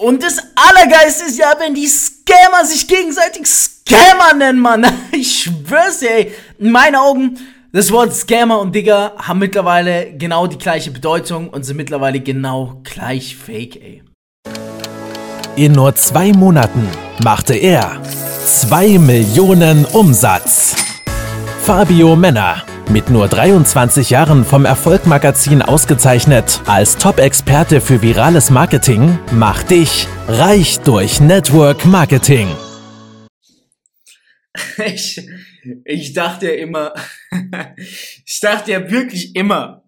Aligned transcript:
Und 0.00 0.22
das 0.22 0.38
Allergeiste 0.54 1.24
ist 1.24 1.38
ja, 1.38 1.52
wenn 1.58 1.74
die 1.74 1.86
Scammer 1.86 2.64
sich 2.64 2.88
gegenseitig 2.88 3.46
Scammer 3.46 4.32
nennen, 4.34 4.58
Mann. 4.58 4.86
Ich 5.12 5.42
schwör's 5.42 5.98
dir, 5.98 6.10
ey. 6.10 6.32
In 6.58 6.72
meinen 6.72 6.96
Augen, 6.96 7.38
das 7.70 7.92
Wort 7.92 8.14
Scammer 8.14 8.60
und 8.60 8.74
Digger 8.74 9.12
haben 9.18 9.40
mittlerweile 9.40 10.16
genau 10.16 10.46
die 10.46 10.56
gleiche 10.56 10.90
Bedeutung 10.90 11.50
und 11.50 11.64
sind 11.64 11.76
mittlerweile 11.76 12.20
genau 12.20 12.80
gleich 12.82 13.36
fake, 13.36 13.76
ey. 13.76 14.02
In 15.56 15.72
nur 15.72 15.94
zwei 15.96 16.32
Monaten 16.32 16.88
machte 17.22 17.52
er 17.54 18.00
2 18.46 18.98
Millionen 18.98 19.84
Umsatz. 19.84 20.76
Fabio 21.62 22.16
Männer, 22.16 22.62
mit 22.90 23.08
nur 23.08 23.28
23 23.28 24.10
Jahren 24.10 24.44
vom 24.44 24.64
Erfolgmagazin 24.64 25.62
ausgezeichnet 25.62 26.60
als 26.66 26.96
Top-Experte 26.96 27.80
für 27.80 28.02
virales 28.02 28.50
Marketing, 28.50 29.18
macht 29.32 29.70
dich 29.70 30.08
reich 30.26 30.80
durch 30.80 31.20
Network 31.20 31.86
Marketing. 31.86 32.48
Ich, 34.84 35.20
ich 35.84 36.12
dachte 36.12 36.46
ja 36.46 36.54
immer, 36.54 36.92
ich 38.26 38.40
dachte 38.40 38.72
ja 38.72 38.90
wirklich 38.90 39.36
immer, 39.36 39.84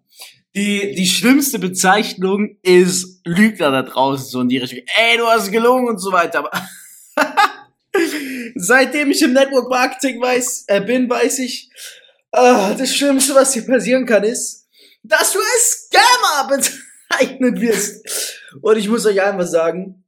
die, 0.54 0.94
die 0.94 1.06
schlimmste 1.06 1.58
Bezeichnung 1.58 2.56
ist 2.62 3.20
Lügner 3.24 3.70
da 3.70 3.82
draußen, 3.82 4.26
so 4.26 4.40
in 4.40 4.48
die 4.48 4.58
Richtung, 4.58 4.80
ey, 4.96 5.16
du 5.16 5.26
hast 5.26 5.50
gelogen 5.50 5.88
und 5.88 5.98
so 5.98 6.12
weiter, 6.12 6.40
aber 6.40 6.50
seitdem 8.54 9.10
ich 9.10 9.22
im 9.22 9.32
Network 9.32 9.68
Marketing 9.68 10.20
weiß, 10.20 10.64
äh, 10.68 10.80
bin, 10.80 11.08
weiß 11.08 11.40
ich, 11.40 11.70
äh, 12.32 12.74
das 12.76 12.94
Schlimmste, 12.94 13.34
was 13.34 13.52
dir 13.52 13.66
passieren 13.66 14.06
kann, 14.06 14.24
ist, 14.24 14.66
dass 15.02 15.32
du 15.32 15.38
als 15.38 15.88
Scammer 15.88 16.56
bezeichnet 16.56 17.60
wirst. 17.60 18.06
Und 18.60 18.76
ich 18.76 18.88
muss 18.88 19.06
euch 19.06 19.20
einfach 19.22 19.46
sagen, 19.46 20.04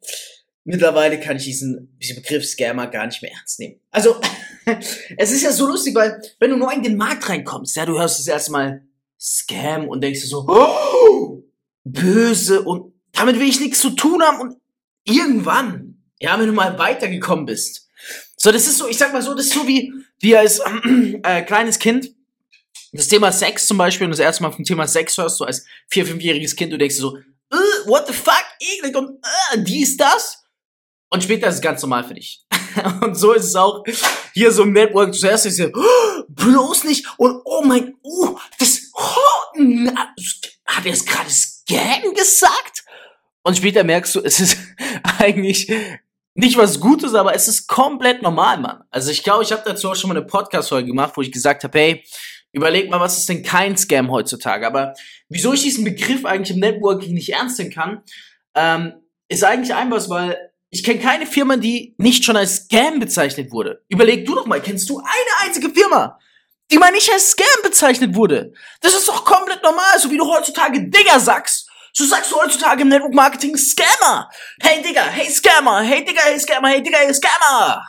mittlerweile 0.65 1.21
kann 1.21 1.37
ich 1.37 1.45
diesen, 1.45 1.97
diesen 2.01 2.17
Begriff 2.17 2.45
Scammer 2.45 2.87
gar 2.87 3.07
nicht 3.07 3.23
mehr 3.23 3.33
ernst 3.33 3.61
nehmen. 3.61 3.81
Also, 3.91 4.21
es 5.17 5.33
ist 5.33 5.43
ja 5.43 5.53
so 5.53 5.67
lustig, 5.67 5.95
weil 5.95 6.21
wenn 6.41 6.51
du 6.51 6.57
neu 6.57 6.73
in 6.73 6.83
den 6.83 6.97
Markt 6.97 7.29
reinkommst, 7.29 7.77
ja, 7.77 7.87
du 7.87 7.99
hörst 7.99 8.19
das 8.19 8.27
erstmal 8.27 8.83
Scam 9.21 9.89
und 9.89 10.03
denkst 10.03 10.23
dir 10.23 10.27
so, 10.27 10.47
oh, 10.49 11.43
böse 11.85 12.63
und 12.63 12.93
damit 13.13 13.39
will 13.39 13.49
ich 13.49 13.61
nichts 13.61 13.81
zu 13.81 13.91
tun 13.91 14.23
haben 14.23 14.41
und 14.41 14.57
irgendwann, 15.05 16.03
ja, 16.21 16.39
wenn 16.39 16.47
du 16.47 16.53
mal 16.53 16.79
weitergekommen 16.79 17.47
bist. 17.47 17.89
So, 18.37 18.51
das 18.51 18.67
ist 18.67 18.79
so, 18.79 18.89
ich 18.89 18.99
sag 18.99 19.13
mal 19.13 19.23
so, 19.23 19.35
das 19.35 19.47
ist 19.47 19.55
so 19.55 19.67
wie, 19.67 19.93
wie 20.21 20.37
als 20.37 20.61
äh, 21.23 21.43
kleines 21.43 21.79
Kind 21.79 22.15
das 22.95 23.09
Thema 23.09 23.33
Sex 23.33 23.67
zum 23.67 23.77
Beispiel 23.77 24.07
und 24.07 24.13
das 24.13 24.21
erste 24.21 24.43
Mal 24.43 24.53
vom 24.53 24.65
Thema 24.65 24.87
Sex 24.87 25.19
hörst 25.19 25.41
du 25.41 25.45
als 25.45 25.65
vier, 25.89 26.07
fünfjähriges 26.07 26.55
Kind, 26.55 26.73
du 26.73 26.79
denkst 26.79 26.97
dir 26.97 27.03
so, 27.03 27.17
äh, 27.17 27.87
what 27.87 28.07
the 28.07 28.13
fuck, 28.13 28.45
eklig 28.61 28.97
und 28.97 29.19
äh, 29.53 29.59
dies, 29.59 29.97
das. 29.97 30.45
Und 31.11 31.23
später 31.23 31.49
ist 31.49 31.57
es 31.57 31.61
ganz 31.61 31.83
normal 31.83 32.05
für 32.05 32.15
dich. 32.15 32.45
und 33.03 33.15
so 33.15 33.33
ist 33.33 33.45
es 33.45 33.55
auch 33.55 33.85
hier 34.33 34.51
so 34.53 34.63
im 34.63 34.73
Network. 34.73 35.15
Zuerst 35.15 35.47
ist 35.47 35.61
es 35.61 35.71
oh, 35.75 36.25
bloß 36.29 36.85
nicht 36.85 37.07
und 37.19 37.41
oh 37.45 37.63
mein, 37.65 37.95
oh, 38.03 38.39
das, 38.59 38.91
oh, 38.95 39.59
na, 39.59 40.15
hat 40.67 40.87
er 40.87 40.93
es 40.93 41.05
gerade 41.05 41.31
Scam 41.31 42.15
gesagt? 42.15 42.85
Und 43.43 43.57
später 43.57 43.85
merkst 43.85 44.15
du, 44.15 44.21
es 44.21 44.41
ist 44.41 44.57
eigentlich 45.19 45.71
nicht 46.35 46.57
was 46.57 46.81
Gutes, 46.81 47.15
aber 47.15 47.35
es 47.35 47.47
ist 47.47 47.69
komplett 47.69 48.23
normal, 48.23 48.59
Mann. 48.59 48.85
Also 48.91 49.11
ich 49.11 49.23
glaube, 49.23 49.45
ich 49.45 49.53
habe 49.53 49.63
dazu 49.65 49.91
auch 49.91 49.95
schon 49.95 50.09
mal 50.09 50.17
eine 50.17 50.27
Podcast-Folge 50.27 50.89
gemacht, 50.89 51.13
wo 51.17 51.23
ich 51.23 51.31
gesagt 51.31 51.63
habe, 51.63 51.79
hey, 51.79 52.05
überleg 52.55 52.89
mal, 52.89 53.01
was 53.01 53.19
ist 53.19 53.29
denn 53.29 53.43
kein 53.43 53.77
Scam 53.77 54.11
heutzutage? 54.11 54.67
Aber 54.67 54.95
wieso 55.29 55.53
ich 55.53 55.63
diesen 55.63 55.85
Begriff 55.85 56.25
eigentlich 56.25 56.55
im 56.55 56.61
Networking 56.61 57.13
nicht 57.13 57.33
ernst 57.33 57.59
nehmen 57.59 57.73
kann, 57.73 58.03
ähm, 58.55 58.95
ist 59.29 59.45
eigentlich 59.45 59.75
einfach, 59.75 60.09
weil 60.09 60.53
ich 60.71 60.83
kenne 60.83 61.01
keine 61.01 61.27
Firma, 61.27 61.57
die 61.57 61.95
nicht 61.99 62.25
schon 62.25 62.37
als 62.37 62.65
Scam 62.65 63.01
bezeichnet 63.01 63.53
wurde. 63.53 63.83
Überleg 63.89 64.25
du 64.25 64.35
doch 64.35 64.47
mal, 64.47 64.61
kennst 64.61 64.89
du 64.89 64.99
eine 64.99 65.47
einzige 65.47 65.71
Firma, 65.71 66.19
die 66.71 66.79
mal 66.79 66.93
nicht 66.93 67.11
als 67.13 67.31
Scam 67.31 67.63
bezeichnet 67.63 68.15
wurde? 68.15 68.53
Das 68.81 68.95
ist 68.95 69.09
doch 69.09 69.25
komplett 69.25 69.63
normal, 69.63 69.99
so 69.99 70.11
wie 70.11 70.17
du 70.17 70.27
heutzutage 70.27 70.89
Digger 70.89 71.21
sagst. 71.21 71.69
So 71.93 72.05
sagst 72.05 72.31
du 72.33 72.37
heutzutage 72.37 72.83
im 72.83 72.89
Network 72.89 73.15
Marketing 73.15 73.57
Scammer. 73.57 74.29
Hey 74.61 74.83
Digger, 74.83 75.05
hey 75.05 75.31
Scammer, 75.31 75.83
hey 75.83 76.05
Digger, 76.05 76.23
hey 76.23 76.39
Scammer, 76.41 76.69
hey 76.69 76.83
Digger, 76.83 76.99
hey 76.99 77.15
Scammer. 77.15 77.83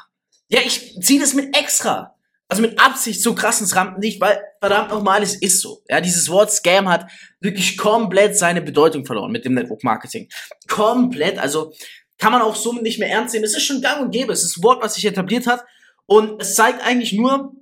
Ja, 0.48 0.62
ich 0.62 0.96
zieh 1.02 1.18
das 1.18 1.34
mit 1.34 1.58
extra. 1.58 2.15
Also 2.48 2.62
mit 2.62 2.80
Absicht 2.80 3.22
so 3.22 3.34
krass 3.34 3.60
ins 3.60 3.76
Rampenlicht, 3.76 4.22
weil 4.22 4.40
verdammt 4.60 4.92
nochmal, 4.92 5.24
es 5.24 5.36
ist 5.36 5.62
so. 5.62 5.82
Ja, 5.90 6.00
dieses 6.00 6.30
Wort 6.30 6.52
Scam 6.52 6.88
hat 6.88 7.10
wirklich 7.40 7.78
komplett 7.78 8.38
seine 8.38 8.62
Bedeutung 8.62 9.06
verloren 9.06 9.32
mit 9.32 9.46
dem 9.46 9.56
Network 9.56 9.84
Marketing. 9.84 10.30
Komplett, 10.68 11.40
also 11.40 11.74
kann 12.18 12.32
man 12.32 12.42
auch 12.42 12.56
somit 12.56 12.84
nicht 12.84 13.00
mehr 13.00 13.10
ernst 13.10 13.34
nehmen. 13.34 13.46
Es 13.46 13.56
ist 13.56 13.64
schon 13.64 13.82
gang 13.82 14.02
und 14.02 14.12
gäbe. 14.12 14.32
Es 14.32 14.44
ist 14.44 14.58
ein 14.58 14.64
Wort, 14.64 14.84
was 14.84 14.96
sich 14.96 15.06
etabliert 15.06 15.48
hat. 15.48 15.66
Und 16.06 16.42
es 16.42 16.56
zeigt 16.56 16.84
eigentlich 16.84 17.14
nur, 17.14 17.56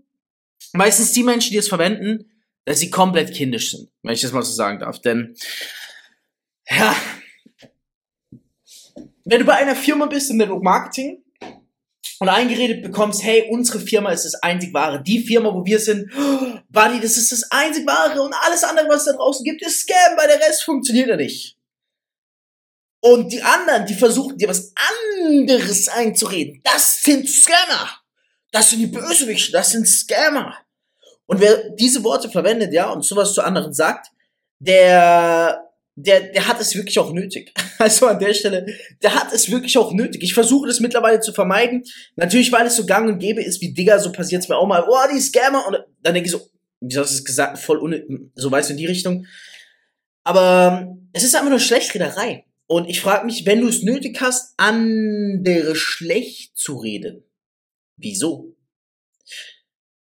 meistens 0.73 1.13
die 1.13 1.23
Menschen, 1.23 1.51
die 1.51 1.57
es 1.57 1.69
verwenden, 1.69 2.29
dass 2.65 2.79
sie 2.79 2.89
komplett 2.89 3.33
kindisch 3.33 3.71
sind, 3.71 3.89
wenn 4.03 4.13
ich 4.13 4.21
das 4.21 4.31
mal 4.31 4.44
so 4.44 4.53
sagen 4.53 4.79
darf. 4.79 5.00
Denn, 5.00 5.35
ja, 6.69 6.95
wenn 9.25 9.39
du 9.39 9.45
bei 9.45 9.55
einer 9.55 9.75
Firma 9.75 10.05
bist 10.05 10.29
im 10.29 10.38
Network 10.38 10.63
Marketing 10.63 11.22
und 12.23 12.29
eingeredet 12.29 12.81
bekommst, 12.81 13.22
hey, 13.22 13.50
unsere 13.50 13.81
Firma 13.81 14.09
ist 14.13 14.23
das 14.23 14.35
einzig 14.35 14.73
wahre, 14.73 15.03
die 15.03 15.19
Firma, 15.19 15.53
wo 15.53 15.66
wir 15.66 15.78
sind, 15.78 16.09
oh, 16.17 16.57
Buddy, 16.69 17.01
das 17.01 17.17
ist 17.17 17.34
das 17.34 17.51
einzig 17.51 17.85
wahre 17.85 18.22
und 18.22 18.34
alles 18.34 18.63
andere, 18.63 18.88
was 18.88 19.01
es 19.01 19.06
da 19.07 19.11
draußen 19.17 19.44
gibt, 19.44 19.61
ist 19.61 19.81
Scam, 19.81 20.16
weil 20.16 20.29
der 20.29 20.39
Rest 20.39 20.63
funktioniert 20.63 21.09
ja 21.09 21.17
nicht. 21.17 21.57
Und 23.01 23.33
die 23.33 23.41
anderen, 23.41 23.85
die 23.85 23.94
versuchen 23.94 24.38
dir 24.38 24.47
was 24.47 24.72
anderes 25.28 25.89
einzureden. 25.89 26.62
Das 26.63 27.03
sind 27.03 27.28
Scammer. 27.28 27.89
Das 28.53 28.69
sind 28.69 28.79
die 28.79 28.88
Bösewichte. 28.88 29.51
Das 29.51 29.72
sind 29.72 29.85
Scammer. 29.85 30.57
Und 31.25 31.41
wer 31.41 31.72
diese 31.72 32.06
Worte 32.06 32.29
verwendet, 32.29 32.72
ja, 32.72 32.89
und 32.89 33.03
sowas 33.03 33.33
zu 33.33 33.41
anderen 33.41 33.73
sagt, 33.73 34.07
der, 34.59 35.72
der, 35.96 36.22
der 36.31 36.48
hat 36.48 36.59
es 36.59 36.76
wirklich 36.76 37.00
auch 37.00 37.14
nötig. 37.14 37.54
Also 37.80 38.08
an 38.08 38.20
der 38.20 38.34
Stelle, 38.34 38.66
der 39.02 39.14
hat 39.14 39.34
es 39.34 39.52
wirklich 39.52 39.78
auch 39.78 39.92
nötig. 39.92 40.24
Ich 40.24 40.34
versuche 40.34 40.68
das 40.68 40.80
mittlerweile 40.80 41.20
zu 41.20 41.34
vermeiden. 41.34 41.84
Natürlich, 42.16 42.50
weil 42.52 42.66
es 42.66 42.78
so 42.78 42.86
gang 42.86 43.09
und 43.09 43.20
gäbe 43.20 43.44
ist, 43.44 43.59
wie 43.59 43.74
Digger, 43.74 44.00
so 44.00 44.09
passiert 44.12 44.42
es 44.42 44.48
mir 44.48 44.56
auch 44.56 44.68
mal, 44.68 44.86
oh, 44.88 45.14
die 45.14 45.20
Scammer. 45.20 45.68
Und 45.68 45.80
dann 46.02 46.14
denke 46.14 46.28
ich 46.28 46.31
so, 46.31 46.50
wie 46.80 46.98
hast 46.98 47.12
du 47.12 47.16
es 47.16 47.26
gesagt, 47.26 47.58
voll 47.58 47.80
un 47.80 48.31
so 48.36 48.50
weißt 48.50 48.70
du 48.70 48.74
in 48.74 48.78
die 48.78 48.86
Richtung. 48.86 49.26
Aber 50.24 50.96
es 51.12 51.24
ist 51.24 51.36
einfach 51.36 51.50
nur 51.50 51.59
Schlechtrederei. 51.59 52.46
Und 52.68 52.90
ich 52.90 53.02
frage 53.02 53.25
mich, 53.25 53.46
wenn 53.46 53.60
du 53.60 53.68
es 53.68 53.84
nötig 53.84 54.22
hast, 54.22 54.54
andere 54.56 55.75
schlecht 55.75 56.58
zu 56.58 56.78
reden, 56.78 57.25
wieso? 57.98 58.56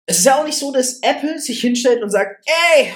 Es 0.07 0.19
ist 0.19 0.27
ja 0.27 0.41
auch 0.41 0.47
nicht 0.47 0.59
so, 0.59 0.73
dass 0.73 1.01
Apple 1.03 1.41
sich 1.41 1.61
hinstellt 1.61 2.03
und 2.03 2.11
sagt, 2.11 2.49
ey, 2.77 2.93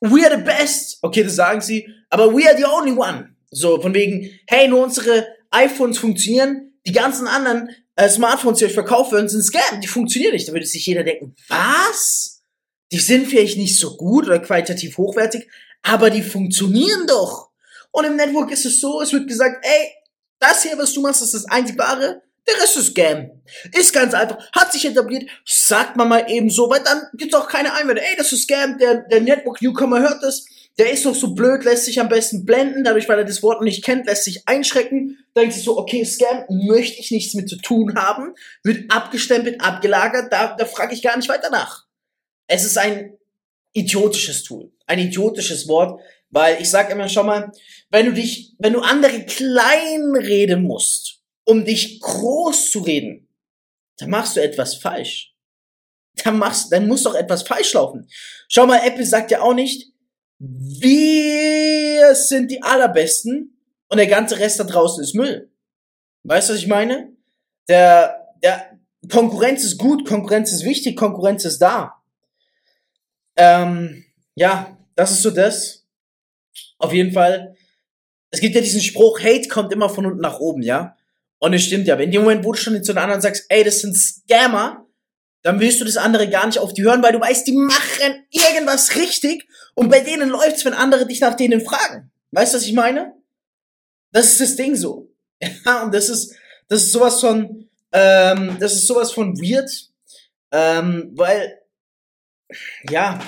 we 0.00 0.24
are 0.24 0.36
the 0.36 0.42
best. 0.42 0.98
Okay, 1.02 1.22
das 1.22 1.36
sagen 1.36 1.60
sie, 1.60 1.88
aber 2.10 2.32
we 2.32 2.46
are 2.48 2.56
the 2.56 2.64
only 2.64 2.92
one. 2.92 3.34
So, 3.50 3.80
von 3.80 3.94
wegen, 3.94 4.30
hey, 4.46 4.68
nur 4.68 4.82
unsere 4.84 5.26
iPhones 5.50 5.98
funktionieren, 5.98 6.72
die 6.86 6.92
ganzen 6.92 7.26
anderen 7.26 7.70
äh, 7.96 8.08
Smartphones, 8.08 8.58
die 8.58 8.64
euch 8.64 8.72
verkauft 8.72 9.12
werden, 9.12 9.28
sind 9.28 9.42
Scam, 9.42 9.80
die 9.80 9.86
funktionieren 9.86 10.32
nicht. 10.32 10.48
Da 10.48 10.52
würde 10.52 10.66
sich 10.66 10.86
jeder 10.86 11.04
denken, 11.04 11.34
was? 11.48 12.42
Die 12.90 12.98
sind 12.98 13.26
vielleicht 13.26 13.58
nicht 13.58 13.78
so 13.78 13.96
gut 13.96 14.26
oder 14.26 14.38
qualitativ 14.38 14.98
hochwertig, 14.98 15.48
aber 15.82 16.10
die 16.10 16.22
funktionieren 16.22 17.06
doch. 17.06 17.50
Und 17.90 18.04
im 18.04 18.16
Network 18.16 18.50
ist 18.50 18.64
es 18.64 18.80
so, 18.80 19.00
es 19.02 19.12
wird 19.12 19.28
gesagt, 19.28 19.64
ey, 19.64 19.92
das 20.38 20.62
hier, 20.62 20.76
was 20.78 20.92
du 20.92 21.00
machst, 21.00 21.22
ist 21.22 21.34
das 21.34 21.44
einzig 21.46 21.78
wahre. 21.78 22.22
Der 22.48 22.60
Rest 22.60 22.76
ist 22.76 22.86
Scam. 22.88 23.30
Ist 23.72 23.92
ganz 23.92 24.14
einfach. 24.14 24.38
Hat 24.52 24.72
sich 24.72 24.84
etabliert. 24.84 25.28
Sagt 25.44 25.96
man 25.96 26.08
mal 26.08 26.28
eben 26.28 26.50
so, 26.50 26.68
weil 26.68 26.82
dann 26.82 27.02
gibt's 27.14 27.34
auch 27.34 27.48
keine 27.48 27.72
Einwände. 27.74 28.02
Ey, 28.02 28.16
das 28.16 28.32
ist 28.32 28.44
Scam. 28.44 28.78
Der, 28.78 29.06
der 29.08 29.20
Network-Newcomer 29.20 30.00
hört 30.00 30.22
das. 30.22 30.44
Der 30.78 30.90
ist 30.90 31.04
noch 31.04 31.14
so 31.14 31.34
blöd, 31.34 31.64
lässt 31.64 31.84
sich 31.84 32.00
am 32.00 32.08
besten 32.08 32.44
blenden. 32.44 32.82
Dadurch, 32.82 33.08
weil 33.08 33.18
er 33.18 33.24
das 33.24 33.42
Wort 33.42 33.60
noch 33.60 33.64
nicht 33.64 33.84
kennt, 33.84 34.06
lässt 34.06 34.24
sich 34.24 34.48
einschrecken. 34.48 35.18
Denkt 35.36 35.54
sich 35.54 35.64
so, 35.64 35.78
okay, 35.78 36.04
Scam, 36.04 36.44
möchte 36.48 37.00
ich 37.00 37.10
nichts 37.10 37.34
mit 37.34 37.48
zu 37.48 37.56
tun 37.56 37.94
haben. 37.96 38.34
Wird 38.64 38.90
abgestempelt, 38.90 39.60
abgelagert. 39.60 40.32
Da, 40.32 40.56
da 40.56 40.64
frage 40.64 40.94
ich 40.94 41.02
gar 41.02 41.16
nicht 41.16 41.28
weiter 41.28 41.50
nach. 41.50 41.86
Es 42.48 42.64
ist 42.64 42.76
ein 42.76 43.16
idiotisches 43.72 44.42
Tool. 44.42 44.72
Ein 44.86 44.98
idiotisches 44.98 45.68
Wort. 45.68 46.00
Weil 46.30 46.60
ich 46.60 46.70
sag 46.70 46.90
immer 46.90 47.08
schon 47.08 47.26
mal, 47.26 47.52
wenn 47.90 48.06
du 48.06 48.12
dich, 48.14 48.54
wenn 48.58 48.72
du 48.72 48.80
andere 48.80 49.26
klein 49.26 50.16
reden 50.16 50.62
musst, 50.62 51.21
um 51.44 51.64
dich 51.64 52.00
groß 52.00 52.70
zu 52.70 52.80
reden, 52.80 53.28
dann 53.98 54.10
machst 54.10 54.36
du 54.36 54.42
etwas 54.42 54.76
falsch. 54.76 55.34
Dann 56.24 56.38
machst, 56.38 56.72
dann 56.72 56.88
muss 56.88 57.04
doch 57.04 57.14
etwas 57.14 57.42
falsch 57.42 57.72
laufen. 57.72 58.08
Schau 58.48 58.66
mal, 58.66 58.80
Apple 58.84 59.06
sagt 59.06 59.30
ja 59.30 59.40
auch 59.40 59.54
nicht, 59.54 59.92
wir 60.38 62.14
sind 62.14 62.50
die 62.50 62.62
allerbesten 62.62 63.58
und 63.88 63.96
der 63.96 64.06
ganze 64.06 64.38
Rest 64.38 64.60
da 64.60 64.64
draußen 64.64 65.02
ist 65.02 65.14
Müll. 65.14 65.50
Weißt 66.24 66.48
du, 66.48 66.52
was 66.52 66.60
ich 66.60 66.66
meine? 66.66 67.16
Der, 67.68 68.34
der 68.42 68.78
Konkurrenz 69.10 69.64
ist 69.64 69.78
gut, 69.78 70.06
Konkurrenz 70.06 70.52
ist 70.52 70.64
wichtig, 70.64 70.96
Konkurrenz 70.96 71.44
ist 71.44 71.58
da. 71.58 72.02
Ähm, 73.36 74.04
ja, 74.34 74.76
das 74.94 75.12
ist 75.12 75.22
so 75.22 75.30
das. 75.30 75.86
Auf 76.78 76.92
jeden 76.92 77.12
Fall 77.12 77.56
es 78.32 78.40
gibt 78.40 78.54
ja 78.54 78.62
diesen 78.62 78.80
Spruch, 78.80 79.20
Hate 79.20 79.46
kommt 79.46 79.72
immer 79.72 79.90
von 79.90 80.06
unten 80.06 80.20
nach 80.20 80.40
oben, 80.40 80.62
ja? 80.62 80.96
Und 81.42 81.54
es 81.54 81.64
stimmt 81.64 81.88
ja. 81.88 81.94
Aber 81.94 82.04
in 82.04 82.12
dem 82.12 82.22
Moment, 82.22 82.44
wo 82.44 82.52
du 82.52 82.58
schon 82.58 82.84
zu 82.84 82.92
den 82.92 82.98
anderen 82.98 83.20
sagst, 83.20 83.46
ey, 83.48 83.64
das 83.64 83.80
sind 83.80 83.96
Scammer, 83.96 84.86
dann 85.42 85.58
willst 85.58 85.80
du 85.80 85.84
das 85.84 85.96
andere 85.96 86.30
gar 86.30 86.46
nicht 86.46 86.60
auf 86.60 86.72
die 86.72 86.84
hören, 86.84 87.02
weil 87.02 87.12
du 87.12 87.20
weißt, 87.20 87.44
die 87.48 87.56
machen 87.56 88.24
irgendwas 88.30 88.94
richtig 88.94 89.48
und 89.74 89.88
bei 89.88 89.98
denen 89.98 90.28
läuft's, 90.28 90.64
wenn 90.64 90.72
andere 90.72 91.04
dich 91.04 91.20
nach 91.20 91.34
denen 91.34 91.60
fragen. 91.60 92.12
Weißt 92.30 92.54
du, 92.54 92.58
was 92.58 92.64
ich 92.64 92.74
meine? 92.74 93.14
Das 94.12 94.28
ist 94.28 94.40
das 94.40 94.56
Ding 94.56 94.76
so. 94.76 95.10
Ja, 95.66 95.82
und 95.82 95.92
das 95.92 96.08
ist, 96.08 96.32
das 96.68 96.84
ist 96.84 96.92
sowas 96.92 97.18
von, 97.18 97.68
ähm, 97.90 98.56
das 98.60 98.74
ist 98.74 98.86
sowas 98.86 99.10
von 99.10 99.36
weird, 99.40 99.68
ähm, 100.52 101.10
weil, 101.14 101.58
ja, 102.88 103.18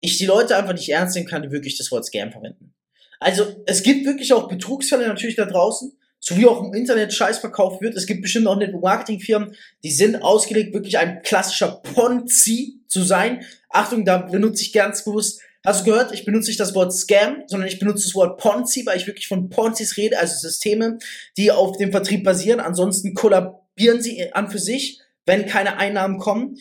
ich 0.00 0.18
die 0.18 0.26
Leute 0.26 0.54
einfach 0.54 0.74
nicht 0.74 0.90
ernst 0.90 1.16
nehmen 1.16 1.26
kann, 1.26 1.42
die 1.42 1.50
wirklich 1.50 1.78
das 1.78 1.90
Wort 1.90 2.04
Scam 2.04 2.30
verwenden. 2.30 2.74
Also, 3.20 3.62
es 3.64 3.82
gibt 3.82 4.04
wirklich 4.04 4.34
auch 4.34 4.48
Betrugsfälle 4.48 5.08
natürlich 5.08 5.36
da 5.36 5.46
draußen, 5.46 5.96
so 6.24 6.36
wie 6.36 6.46
auch 6.46 6.62
im 6.62 6.72
Internet 6.72 7.12
Scheiß 7.12 7.38
verkauft 7.38 7.82
wird. 7.82 7.96
Es 7.96 8.06
gibt 8.06 8.22
bestimmt 8.22 8.46
auch 8.46 8.56
Network-Marketing-Firmen, 8.56 9.56
die 9.82 9.90
sind 9.90 10.22
ausgelegt, 10.22 10.72
wirklich 10.72 10.96
ein 10.96 11.20
klassischer 11.22 11.82
Ponzi 11.82 12.80
zu 12.86 13.02
sein. 13.02 13.44
Achtung, 13.68 14.04
da 14.04 14.18
benutze 14.18 14.62
ich 14.62 14.72
ganz 14.72 15.04
bewusst, 15.04 15.40
hast 15.66 15.80
du 15.80 15.90
gehört, 15.90 16.14
ich 16.14 16.24
benutze 16.24 16.48
nicht 16.48 16.60
das 16.60 16.76
Wort 16.76 16.94
Scam, 16.94 17.42
sondern 17.48 17.66
ich 17.66 17.80
benutze 17.80 18.04
das 18.04 18.14
Wort 18.14 18.38
Ponzi, 18.38 18.86
weil 18.86 18.98
ich 18.98 19.08
wirklich 19.08 19.26
von 19.26 19.50
Ponzis 19.50 19.96
rede, 19.96 20.16
also 20.16 20.36
Systeme, 20.36 20.98
die 21.36 21.50
auf 21.50 21.76
dem 21.76 21.90
Vertrieb 21.90 22.22
basieren. 22.22 22.60
Ansonsten 22.60 23.14
kollabieren 23.14 24.00
sie 24.00 24.32
an 24.32 24.48
für 24.48 24.60
sich, 24.60 25.00
wenn 25.26 25.46
keine 25.46 25.76
Einnahmen 25.76 26.20
kommen. 26.20 26.56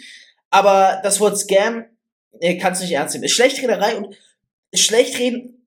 Aber 0.49 1.01
das 1.03 1.19
Wort 1.19 1.37
Scam 1.37 1.85
kannst 2.59 2.81
du 2.81 2.85
nicht 2.85 2.95
ernst 2.95 3.13
nehmen. 3.13 3.29
Schlechtrederei 3.29 3.95
und 3.95 4.15
Schlechtreden 4.73 5.60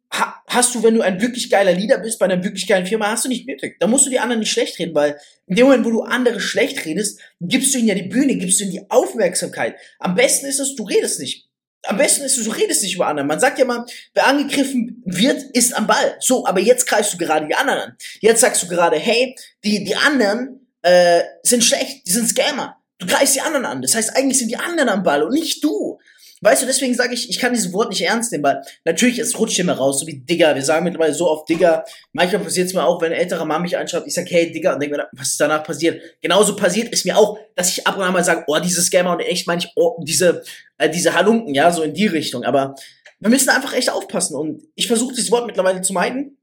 hast 0.55 0.75
du, 0.75 0.83
wenn 0.83 0.95
du 0.95 1.03
ein 1.03 1.21
wirklich 1.21 1.51
geiler 1.51 1.73
Leader 1.73 1.99
bist 1.99 2.19
bei 2.19 2.27
einer 2.27 2.43
wirklich 2.43 2.67
geilen 2.67 2.87
Firma, 2.87 3.09
hast 3.09 3.25
du 3.25 3.29
nicht 3.29 3.47
nötig. 3.47 3.77
Da 3.81 3.87
musst 3.87 4.07
du 4.07 4.11
die 4.11 4.19
anderen 4.19 4.41
nicht 4.41 4.53
schlecht 4.53 4.79
reden, 4.79 4.95
weil 4.95 5.19
in 5.47 5.57
dem 5.57 5.67
Moment, 5.67 5.85
wo 5.85 5.91
du 5.91 6.03
andere 6.03 6.41
schlecht 6.41 6.85
redest, 6.85 7.21
gibst 7.41 7.75
du 7.75 7.79
ihnen 7.79 7.89
ja 7.89 7.95
die 7.95 8.09
Bühne, 8.09 8.37
gibst 8.37 8.61
du 8.61 8.65
ihnen 8.65 8.73
die 8.73 8.91
Aufmerksamkeit. 8.91 9.77
Am 9.99 10.15
besten 10.15 10.47
ist 10.47 10.61
es, 10.61 10.75
du 10.77 10.85
redest 10.85 11.21
nicht. 11.21 11.49
Am 11.87 11.99
besten 11.99 12.25
ist 12.25 12.39
es, 12.39 12.45
du 12.45 12.51
redest 12.51 12.83
nicht 12.83 12.95
über 12.95 13.07
andere. 13.07 13.27
Man 13.27 13.41
sagt 13.41 13.59
ja 13.59 13.65
mal, 13.65 13.85
wer 14.15 14.27
angegriffen 14.27 15.03
wird, 15.05 15.43
ist 15.53 15.77
am 15.77 15.87
Ball. 15.87 16.17
So, 16.21 16.47
aber 16.47 16.61
jetzt 16.61 16.87
greifst 16.87 17.13
du 17.13 17.19
gerade 17.19 17.47
die 17.47 17.55
anderen 17.55 17.81
an. 17.81 17.97
Jetzt 18.21 18.41
sagst 18.41 18.63
du 18.63 18.69
gerade, 18.69 18.99
hey, 18.99 19.37
die, 19.65 19.85
die 19.85 19.97
anderen 19.97 20.67
äh, 20.83 21.23
sind 21.43 21.63
schlecht, 21.63 22.07
die 22.07 22.13
sind 22.13 22.29
Scammer. 22.29 22.77
Du 22.99 23.07
greifst 23.07 23.35
die 23.35 23.41
anderen 23.41 23.67
an. 23.67 23.83
Das 23.83 23.95
heißt, 23.95 24.17
eigentlich 24.17 24.39
sind 24.39 24.51
die 24.51 24.57
anderen 24.57 24.89
am 24.89 25.03
Ball 25.03 25.23
und 25.23 25.33
nicht 25.33 25.63
du. 25.63 25.99
Weißt 26.41 26.63
du, 26.63 26.67
deswegen 26.67 26.95
sage 26.95 27.15
ich, 27.15 27.31
ich 27.31 27.39
kann 27.39 27.55
dieses 27.55 27.73
Wort 27.73 27.91
nicht 27.91 28.03
ernst 28.03 28.33
nehmen, 28.33 28.45
weil 28.45 28.63
natürlich, 28.85 29.19
es 29.19 29.39
rutscht 29.39 29.59
immer 29.59 29.75
raus, 29.75 30.01
so 30.01 30.07
wie 30.07 30.19
Digger. 30.19 30.55
Wir 30.55 30.63
sagen 30.63 30.85
mittlerweile 30.85 31.15
so 31.15 31.29
oft 31.31 31.49
Digger. 31.49 31.85
Manchmal 32.13 32.43
passiert 32.43 32.67
es 32.67 32.75
mir 32.75 32.85
auch, 32.85 33.01
wenn 33.01 33.13
ein 33.13 33.19
älterer 33.19 33.45
Mann 33.45 33.63
mich 33.63 33.79
anschaut, 33.79 34.05
ich 34.07 34.15
sage, 34.15 34.29
hey 34.31 34.53
Digger, 34.53 34.75
und 34.75 34.83
denke 34.83 34.97
mir, 34.97 35.09
was 35.13 35.31
ist 35.31 35.41
danach 35.41 35.65
passiert? 35.65 36.03
Genauso 36.21 36.57
passiert 36.57 36.93
es 36.93 37.05
mir 37.05 37.17
auch, 37.17 37.39
dass 37.55 37.71
ich 37.71 37.87
ab 37.87 37.97
und 37.97 38.03
an 38.03 38.13
mal 38.13 38.25
sage, 38.25 38.45
oh, 38.47 38.59
diese 38.59 38.83
Scammer, 38.83 39.13
und 39.13 39.21
echt 39.21 39.47
meine 39.47 39.63
ich, 39.63 39.71
oh, 39.77 39.97
diese, 40.03 40.43
äh, 40.79 40.91
diese 40.91 41.15
Halunken, 41.15 41.55
ja, 41.55 41.71
so 41.71 41.83
in 41.83 41.95
die 41.95 42.07
Richtung. 42.07 42.45
Aber 42.45 42.75
wir 43.21 43.31
müssen 43.31 43.49
einfach 43.49 43.73
echt 43.73 43.91
aufpassen. 43.91 44.37
Und 44.37 44.63
ich 44.75 44.87
versuche 44.87 45.15
dieses 45.15 45.31
Wort 45.31 45.47
mittlerweile 45.47 45.81
zu 45.81 45.93
meiden. 45.93 46.37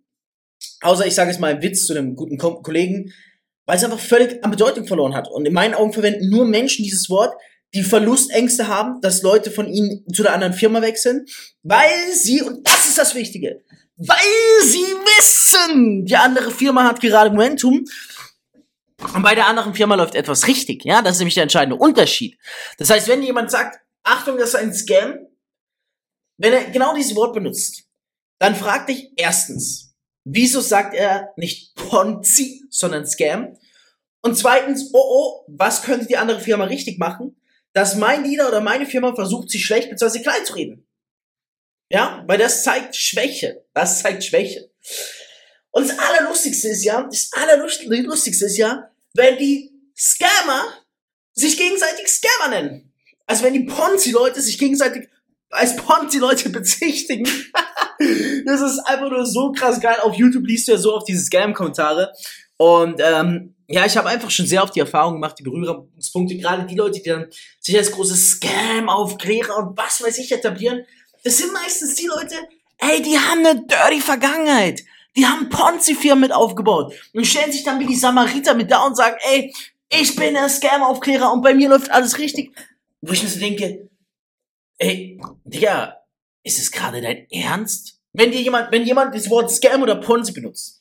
Außer 0.82 1.06
ich 1.06 1.14
sage 1.14 1.32
es 1.32 1.40
mal 1.40 1.52
im 1.52 1.62
Witz 1.62 1.86
zu 1.86 1.94
einem 1.94 2.16
guten 2.16 2.38
Ko 2.38 2.62
Kollegen, 2.62 3.14
weil 3.66 3.78
es 3.78 3.84
einfach 3.84 4.00
völlig 4.00 4.44
an 4.44 4.52
Bedeutung 4.52 4.88
verloren 4.88 5.14
hat. 5.14 5.30
Und 5.30 5.46
in 5.46 5.54
meinen 5.54 5.76
Augen 5.76 5.94
verwenden 5.94 6.30
nur 6.30 6.46
Menschen 6.46 6.84
dieses 6.84 7.10
Wort, 7.10 7.36
die 7.74 7.84
Verlustängste 7.84 8.68
haben, 8.68 9.00
dass 9.02 9.22
Leute 9.22 9.52
von 9.52 9.68
ihnen 9.68 10.06
zu 10.14 10.24
der 10.24 10.34
anderen 10.34 10.54
Firma 10.54 10.82
wechseln, 10.82 11.26
weil 11.64 12.12
sie, 12.14 12.42
und 12.42 12.68
das 12.68 12.88
ist 12.88 12.98
das 12.98 13.16
Wichtige, 13.16 13.62
weil 13.98 14.18
sie 14.64 14.80
wissen, 14.80 16.06
die 16.06 16.16
andere 16.16 16.52
Firma 16.52 16.84
hat 16.84 17.00
gerade 17.00 17.30
Momentum 17.30 17.86
und 19.14 19.24
bei 19.24 19.36
der 19.36 19.48
anderen 19.48 19.74
Firma 19.74 19.96
läuft 19.96 20.16
etwas 20.16 20.48
richtig, 20.48 20.86
ja, 20.86 21.02
das 21.02 21.14
ist 21.14 21.20
nämlich 21.20 21.36
der 21.36 21.44
entscheidende 21.44 21.76
Unterschied. 21.76 22.38
Das 22.78 22.90
heißt, 22.90 23.08
wenn 23.08 23.24
jemand 23.24 23.50
sagt, 23.52 23.80
Achtung, 24.04 24.38
das 24.38 24.50
ist 24.50 24.56
ein 24.56 24.74
Scam, 24.74 25.20
wenn 26.38 26.54
er 26.54 26.66
genau 26.66 26.96
dieses 26.96 27.16
Wort 27.16 27.34
benutzt, 27.34 27.84
dann 28.40 28.56
frag 28.56 28.88
dich 28.88 29.12
erstens, 29.16 29.94
wieso 30.24 30.62
sagt 30.62 30.94
er 30.94 31.34
nicht 31.36 31.76
Ponzi, 31.76 32.64
sondern 32.70 33.06
Scam? 33.06 33.58
Und 34.22 34.38
zweitens, 34.38 34.90
oh 34.94 35.00
oh, 35.00 35.46
was 35.48 35.84
könnte 35.84 36.08
die 36.08 36.18
andere 36.18 36.40
Firma 36.40 36.66
richtig 36.66 37.00
machen? 37.00 37.41
Dass 37.74 37.96
mein 37.96 38.24
Leader 38.24 38.48
oder 38.48 38.62
meine 38.62 38.86
Firma 38.86 39.16
versucht, 39.16 39.50
sie 39.50 39.60
schlecht 39.60 39.90
bzw. 39.90 40.22
klein 40.22 40.46
zu 40.46 40.54
reden. 40.54 40.88
Ja, 41.90 42.24
weil 42.28 42.38
das 42.38 42.64
zeigt 42.64 42.96
Schwäche. 42.96 43.66
Das 43.74 44.02
zeigt 44.02 44.24
Schwäche. 44.24 44.72
Und 45.72 45.90
das 45.90 45.98
Allerlustigste 45.98 46.70
ist 46.70 46.84
ja, 46.84 47.04
das 47.04 47.30
Allerlustigste 47.34 48.46
ist 48.46 48.58
ja, 48.58 48.90
wenn 49.14 49.38
die 49.38 49.72
Scammer 49.98 50.86
sich 51.34 51.58
gegenseitig 51.58 52.08
Scammer 52.08 52.50
nennen. 52.50 52.94
Also 53.26 53.44
wenn 53.44 53.54
die 53.54 53.66
Ponzi-Leute 53.66 54.42
sich 54.42 54.58
gegenseitig 54.58 55.10
als 55.50 55.76
Ponzi-Leute 55.76 56.50
bezichtigen. 56.50 57.26
das 58.46 58.62
ist 58.62 58.80
einfach 58.80 59.10
nur 59.10 59.26
so 59.26 59.52
krass 59.52 59.80
geil. 59.80 59.98
Auf 60.02 60.16
YouTube 60.16 60.46
liest 60.46 60.68
du 60.68 60.74
ja 60.74 60.78
so 60.78 60.96
oft 60.96 61.08
diese 61.08 61.24
Scam-Kommentare. 61.26 62.12
Und 62.62 63.02
ähm, 63.04 63.56
ja, 63.68 63.88
ich 63.88 63.98
habe 63.98 64.08
einfach 64.08 64.30
schon 64.30 64.46
sehr 64.46 64.62
oft 64.62 64.76
die 64.76 64.82
Erfahrung 64.82 65.14
gemacht, 65.14 65.36
die 65.40 65.42
Berührungspunkte, 65.42 66.38
gerade 66.38 66.68
die 66.68 66.76
Leute, 66.76 67.02
die 67.02 67.10
dann 67.10 67.26
sich 67.60 67.76
als 67.76 67.92
große 67.92 68.16
Scam-Aufklärer 68.16 69.58
und 69.58 69.76
was 69.76 70.04
weiß 70.04 70.20
ich 70.20 70.32
etablieren, 70.32 70.86
das 71.24 71.40
sind 71.40 71.52
meistens 71.54 71.96
die 71.96 72.06
Leute, 72.06 72.36
ey, 72.78 73.02
die 73.02 73.18
haben 73.18 73.44
eine 73.44 73.66
dirty 73.66 74.00
Vergangenheit. 74.00 74.84
Die 75.18 75.26
haben 75.26 75.50
Ponzi-Firmen 75.50 76.22
mit 76.22 76.32
aufgebaut 76.32 76.94
und 77.16 77.26
stellen 77.26 77.52
sich 77.52 77.64
dann 77.64 77.80
wie 77.80 77.88
die 77.88 77.96
Samariter 77.96 78.54
mit 78.54 78.70
da 78.70 78.86
und 78.86 78.96
sagen, 78.96 79.18
ey, 79.32 79.52
ich 79.90 80.16
bin 80.16 80.36
der 80.36 80.48
Scam-Aufklärer 80.48 81.34
und 81.34 81.42
bei 81.42 81.56
mir 81.56 81.68
läuft 81.68 81.90
alles 81.90 82.20
richtig. 82.20 82.56
Wo 83.02 83.12
ich 83.12 83.24
mir 83.24 83.30
so 83.30 83.40
denke, 83.40 83.90
ey, 84.78 85.20
Digga, 85.46 85.98
ist 86.44 86.60
es 86.60 86.72
gerade 86.72 87.02
dein 87.02 87.26
Ernst? 87.32 88.00
Wenn 88.14 88.32
dir 88.32 88.42
jemand, 88.42 88.72
wenn 88.72 88.86
jemand 88.86 89.16
das 89.16 89.32
Wort 89.32 89.50
Scam 89.50 89.82
oder 89.82 89.96
Ponzi 89.96 90.32
benutzt 90.32 90.81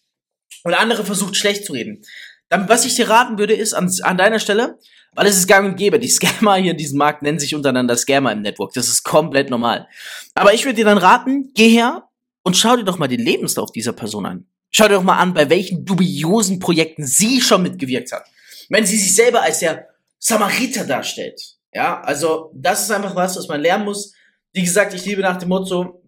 und 0.65 0.75
andere 0.75 1.05
versucht 1.05 1.37
schlecht 1.37 1.65
zu 1.65 1.73
reden, 1.73 2.03
dann, 2.49 2.69
was 2.69 2.85
ich 2.85 2.95
dir 2.97 3.09
raten 3.09 3.39
würde, 3.39 3.55
ist 3.55 3.73
an, 3.73 3.91
an 4.03 4.19
deiner 4.19 4.41
Stelle, 4.41 4.79
weil 5.15 5.27
es 5.27 5.37
ist 5.37 5.47
gang 5.47 5.71
und 5.71 5.77
gäbe, 5.77 5.99
die 5.99 6.09
Scammer 6.11 6.57
hier 6.57 6.73
in 6.73 6.77
diesem 6.77 6.99
Markt 6.99 7.23
nennen 7.23 7.39
sich 7.39 7.55
untereinander 7.55 7.97
Scammer 7.97 8.33
im 8.33 8.43
Network. 8.43 8.73
Das 8.75 8.89
ist 8.89 9.05
komplett 9.05 9.51
normal. 9.51 9.89
Aber 10.35 10.55
ich 10.55 10.65
würde 10.65 10.77
dir 10.77 10.85
dann 10.85 10.99
raten, 10.99 11.53
geh 11.55 11.69
her 11.69 12.09
und 12.43 12.57
schau 12.57 12.77
dir 12.77 12.85
doch 12.85 12.99
mal 12.99 13.09
den 13.09 13.21
Lebenslauf 13.21 13.73
dieser 13.73 13.93
Person 13.93 14.27
an. 14.27 14.47
Schau 14.71 14.89
dir 14.89 14.95
doch 14.95 15.03
mal 15.03 15.19
an, 15.19 15.35
bei 15.35 15.51
welchen 15.51 15.85
dubiosen 15.85 16.59
Projekten 16.59 17.07
sie 17.07 17.41
schon 17.41 17.63
mitgewirkt 17.63 18.13
hat. 18.13 18.25
Wenn 18.69 18.87
sie 18.87 18.97
sich 18.97 19.15
selber 19.15 19.43
als 19.43 19.59
der 19.61 19.89
Samariter 20.19 20.85
darstellt. 20.85 21.41
Ja, 21.73 22.01
also 22.01 22.53
das 22.55 22.83
ist 22.83 22.91
einfach 22.91 23.15
was, 23.15 23.37
was 23.37 23.49
man 23.49 23.61
lernen 23.61 23.85
muss. 23.85 24.13
Wie 24.53 24.63
gesagt, 24.63 24.95
ich 24.95 25.05
liebe 25.05 25.23
nach 25.23 25.39
dem 25.39 25.49
Motto, 25.49 26.03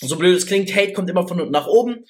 so 0.00 0.16
blöd 0.16 0.36
es 0.36 0.46
klingt, 0.46 0.74
Hate 0.74 0.92
kommt 0.92 1.10
immer 1.10 1.26
von 1.26 1.40
unten 1.40 1.52
nach 1.52 1.66
oben. 1.66 2.04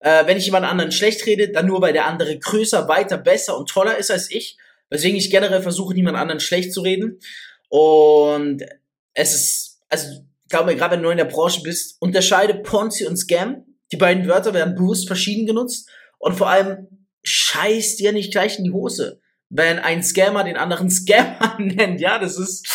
Äh, 0.00 0.26
wenn 0.26 0.36
ich 0.36 0.46
jemand 0.46 0.66
anderen 0.66 0.92
schlecht 0.92 1.26
rede, 1.26 1.50
dann 1.50 1.66
nur 1.66 1.80
weil 1.82 1.92
der 1.92 2.06
andere 2.06 2.38
größer, 2.38 2.88
weiter, 2.88 3.18
besser 3.18 3.56
und 3.56 3.68
toller 3.68 3.96
ist 3.98 4.10
als 4.10 4.30
ich. 4.30 4.56
Weswegen 4.90 5.18
ich 5.18 5.30
generell 5.30 5.62
versuche, 5.62 5.94
niemand 5.94 6.16
anderen 6.16 6.40
schlecht 6.40 6.72
zu 6.72 6.80
reden. 6.80 7.18
Und 7.68 8.62
es 9.14 9.34
ist, 9.34 9.80
also, 9.88 10.06
ich 10.08 10.50
glaube, 10.50 10.74
gerade 10.76 10.96
wenn 10.96 11.02
du 11.02 11.10
in 11.10 11.18
der 11.18 11.24
Branche 11.24 11.62
bist, 11.62 12.00
unterscheide 12.00 12.54
Ponzi 12.54 13.06
und 13.06 13.16
Scam. 13.16 13.64
Die 13.92 13.96
beiden 13.96 14.26
Wörter 14.28 14.54
werden 14.54 14.74
bewusst 14.74 15.06
verschieden 15.06 15.46
genutzt. 15.46 15.88
Und 16.18 16.36
vor 16.36 16.48
allem, 16.48 16.88
scheiß 17.22 17.96
dir 17.96 18.12
nicht 18.12 18.32
gleich 18.32 18.58
in 18.58 18.64
die 18.64 18.72
Hose, 18.72 19.20
wenn 19.50 19.78
ein 19.78 20.02
Scammer 20.02 20.44
den 20.44 20.56
anderen 20.56 20.90
Scammer 20.90 21.56
nennt. 21.58 22.00
Ja, 22.00 22.18
das 22.18 22.38
ist 22.38 22.66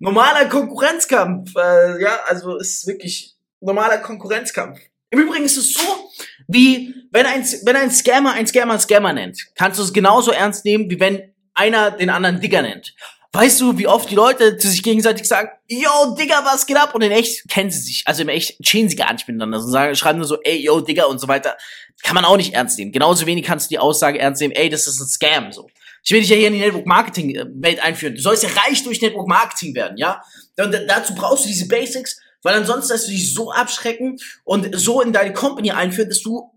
normaler 0.00 0.48
Konkurrenzkampf. 0.48 1.54
Äh, 1.56 2.02
ja, 2.02 2.20
also 2.26 2.56
ist 2.56 2.86
wirklich 2.86 3.36
normaler 3.60 3.98
Konkurrenzkampf. 3.98 4.80
Im 5.10 5.20
Übrigen 5.20 5.44
ist 5.44 5.56
es 5.56 5.74
so, 5.74 6.03
wie 6.48 6.94
wenn 7.10 7.26
ein, 7.26 7.46
wenn 7.64 7.76
ein 7.76 7.90
Scammer 7.90 8.32
ein 8.32 8.46
Scammer 8.46 8.78
Scammer 8.78 9.12
nennt, 9.12 9.38
kannst 9.54 9.78
du 9.78 9.84
es 9.84 9.92
genauso 9.92 10.32
ernst 10.32 10.64
nehmen, 10.64 10.90
wie 10.90 10.98
wenn 10.98 11.34
einer 11.54 11.92
den 11.92 12.10
anderen 12.10 12.40
Digger 12.40 12.62
nennt. 12.62 12.94
Weißt 13.32 13.60
du, 13.60 13.76
wie 13.78 13.88
oft 13.88 14.08
die 14.10 14.14
Leute 14.14 14.58
zu 14.58 14.68
sich 14.68 14.82
gegenseitig 14.82 15.26
sagen, 15.26 15.48
yo, 15.66 16.14
Digger, 16.16 16.44
was 16.44 16.66
geht 16.66 16.76
ab? 16.76 16.94
Und 16.94 17.02
in 17.02 17.10
echt 17.10 17.48
kennen 17.48 17.68
sie 17.68 17.80
sich. 17.80 18.04
Also 18.06 18.22
im 18.22 18.28
echt 18.28 18.60
chillen 18.62 18.88
sie 18.88 18.94
gar 18.94 19.12
nicht 19.12 19.26
miteinander. 19.26 19.58
Und 19.58 19.70
sagen, 19.72 19.96
schreiben 19.96 20.18
nur 20.18 20.28
so, 20.28 20.38
ey, 20.42 20.64
yo, 20.64 20.80
Digger 20.80 21.08
und 21.08 21.18
so 21.18 21.26
weiter. 21.26 21.56
Kann 22.04 22.14
man 22.14 22.24
auch 22.24 22.36
nicht 22.36 22.54
ernst 22.54 22.78
nehmen. 22.78 22.92
Genauso 22.92 23.26
wenig 23.26 23.44
kannst 23.44 23.66
du 23.66 23.74
die 23.74 23.80
Aussage 23.80 24.20
ernst 24.20 24.40
nehmen, 24.40 24.54
ey, 24.54 24.68
das 24.68 24.86
ist 24.86 25.00
ein 25.00 25.08
Scam, 25.08 25.52
so. 25.52 25.68
Ich 26.04 26.12
will 26.12 26.20
dich 26.20 26.28
ja 26.28 26.36
hier 26.36 26.48
in 26.48 26.52
die 26.52 26.60
Network 26.60 26.86
Marketing 26.86 27.34
Welt 27.54 27.82
einführen. 27.82 28.14
Du 28.14 28.20
sollst 28.20 28.44
ja 28.44 28.50
reich 28.50 28.84
durch 28.84 29.00
Network 29.00 29.26
Marketing 29.26 29.74
werden, 29.74 29.96
ja? 29.96 30.22
Und 30.56 30.72
dazu 30.86 31.14
brauchst 31.14 31.44
du 31.44 31.48
diese 31.48 31.66
Basics, 31.66 32.20
weil 32.44 32.54
ansonsten 32.54 32.92
lässt 32.92 33.08
du 33.08 33.10
dich 33.10 33.34
so 33.34 33.50
abschrecken 33.50 34.20
und 34.44 34.78
so 34.78 35.00
in 35.00 35.12
deine 35.12 35.32
Company 35.32 35.72
einführen, 35.72 36.08
dass 36.08 36.22
du 36.22 36.52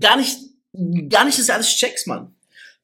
gar 0.00 0.16
nicht, 0.16 0.36
gar 1.08 1.24
nicht 1.24 1.38
das 1.38 1.50
alles 1.50 1.68
checkst, 1.68 2.08
Mann. 2.08 2.34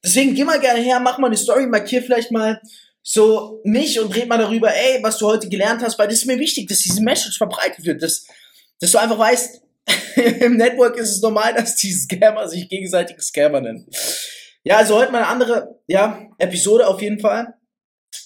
Deswegen 0.05 0.35
geh 0.35 0.45
mal 0.45 0.61
gerne 0.61 0.81
her, 0.81 1.01
mach 1.01 1.19
mal 1.19 1.27
eine 1.27 1.37
Story, 1.37 1.67
markier 1.67 2.03
vielleicht 2.03 2.31
mal 2.31 2.63
so 3.03 3.61
mich 3.65 3.99
und 3.99 4.15
red 4.15 4.29
mal 4.29 4.39
darüber, 4.39 4.73
ey, 4.73 5.03
was 5.03 5.19
du 5.19 5.27
heute 5.27 5.49
gelernt 5.49 5.83
hast, 5.83 5.99
weil 5.99 6.07
das 6.07 6.19
ist 6.19 6.27
mir 6.27 6.39
wichtig, 6.39 6.69
dass 6.69 6.79
diese 6.79 7.03
Message 7.03 7.37
verbreitet 7.37 7.85
wird, 7.85 8.01
dass, 8.03 8.27
dass 8.79 8.93
du 8.93 8.99
einfach 8.99 9.19
weißt, 9.19 9.65
Im 10.41 10.57
Network 10.57 10.97
ist 10.97 11.11
es 11.11 11.23
normal, 11.23 11.55
dass 11.55 11.77
die 11.77 11.93
Scammer 11.93 12.49
sich 12.49 12.69
gegenseitig 12.69 13.21
Scammer 13.21 13.61
nennen. 13.61 13.87
Ja, 14.63 14.79
also 14.79 14.97
heute 14.97 15.13
mal 15.13 15.19
eine 15.19 15.29
andere 15.29 15.79
ja, 15.87 16.31
Episode 16.39 16.87
auf 16.87 17.03
jeden 17.03 17.21
Fall. 17.21 17.55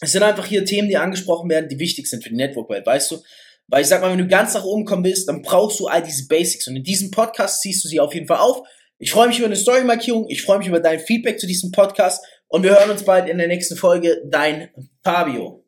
Es 0.01 0.13
sind 0.13 0.23
einfach 0.23 0.47
hier 0.47 0.65
Themen, 0.65 0.89
die 0.89 0.97
angesprochen 0.97 1.51
werden, 1.51 1.69
die 1.69 1.79
wichtig 1.79 2.07
sind 2.07 2.23
für 2.23 2.31
die 2.31 2.37
Network-Welt, 2.37 2.87
weißt 2.87 3.11
du? 3.11 3.23
Weil 3.71 3.83
ich 3.83 3.89
sag 3.89 4.01
mal, 4.01 4.11
wenn 4.11 4.19
du 4.19 4.27
ganz 4.27 4.55
nach 4.55 4.65
oben 4.65 4.87
kommen 4.87 5.05
willst, 5.05 5.29
dann 5.29 5.43
brauchst 5.43 5.79
du 5.79 5.87
all 5.87 6.03
diese 6.03 6.27
Basics. 6.27 6.67
Und 6.69 6.77
in 6.77 6.83
diesem 6.83 7.11
Podcast 7.11 7.61
ziehst 7.61 7.85
du 7.85 7.89
sie 7.89 8.01
auf 8.01 8.15
jeden 8.15 8.27
Fall 8.27 8.39
auf. 8.39 8.63
Ich 8.99 9.13
freue 9.13 9.29
mich 9.29 9.39
über 9.39 9.47
eine 9.47 9.57
Story-Markierung, 9.57 10.27
ich 10.29 10.43
freue 10.43 10.59
mich 10.59 10.67
über 10.67 10.81
dein 10.81 10.99
Feedback 10.99 11.39
zu 11.39 11.47
diesem 11.47 11.71
Podcast 11.71 12.25
und 12.49 12.65
wir 12.65 12.71
hören 12.71 12.91
uns 12.91 13.05
bald 13.05 13.29
in 13.29 13.39
der 13.39 13.47
nächsten 13.47 13.77
Folge. 13.77 14.23
Dein 14.25 14.71
Fabio. 15.05 15.65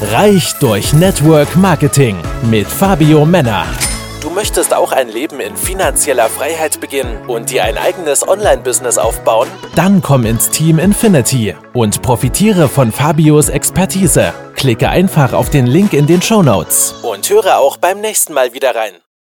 Reich 0.00 0.54
durch 0.54 0.92
Network 0.94 1.54
Marketing 1.54 2.16
mit 2.50 2.66
Fabio 2.66 3.24
Männer. 3.24 3.66
Du 4.22 4.30
möchtest 4.30 4.74
auch 4.74 4.90
ein 4.90 5.08
Leben 5.08 5.38
in 5.38 5.54
finanzieller 5.54 6.28
Freiheit 6.28 6.80
beginnen 6.80 7.28
und 7.28 7.50
dir 7.50 7.62
ein 7.62 7.78
eigenes 7.78 8.26
Online-Business 8.26 8.98
aufbauen? 8.98 9.48
Dann 9.74 10.02
komm 10.02 10.24
ins 10.24 10.50
Team 10.50 10.78
Infinity 10.78 11.52
und 11.72 12.00
profitiere 12.00 12.68
von 12.68 12.92
Fabios 12.92 13.48
Expertise. 13.48 14.32
Klicke 14.54 14.88
einfach 14.88 15.32
auf 15.32 15.50
den 15.50 15.66
Link 15.66 15.94
in 15.94 16.06
den 16.06 16.22
Show 16.22 16.44
Notes 16.44 16.94
und 17.02 17.28
höre 17.28 17.58
auch 17.58 17.76
beim 17.76 18.00
nächsten 18.00 18.34
Mal 18.34 18.54
wieder 18.54 18.76
rein. 18.76 19.03